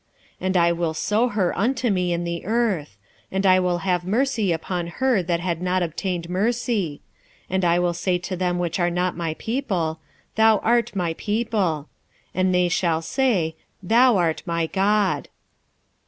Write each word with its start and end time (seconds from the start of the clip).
2:23 0.39 0.47
And 0.47 0.57
I 0.57 0.71
will 0.71 0.93
sow 0.95 1.27
her 1.27 1.55
unto 1.55 1.91
me 1.91 2.11
in 2.11 2.23
the 2.23 2.43
earth; 2.47 2.97
and 3.31 3.45
I 3.45 3.59
will 3.59 3.77
have 3.85 4.03
mercy 4.03 4.51
upon 4.51 4.87
her 4.87 5.21
that 5.21 5.39
had 5.41 5.61
not 5.61 5.83
obtained 5.83 6.27
mercy; 6.27 7.01
and 7.51 7.63
I 7.63 7.77
will 7.77 7.93
say 7.93 8.17
to 8.17 8.35
them 8.35 8.57
which 8.57 8.79
were 8.79 8.89
not 8.89 9.15
my 9.15 9.35
people, 9.35 9.99
Thou 10.37 10.57
art 10.63 10.95
my 10.95 11.13
people; 11.19 11.87
and 12.33 12.51
they 12.51 12.67
shall 12.67 13.03
say, 13.03 13.55
Thou 13.83 14.17
art 14.17 14.41
my 14.47 14.65
God. 14.65 15.29